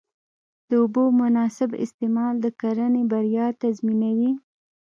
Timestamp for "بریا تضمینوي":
3.11-4.31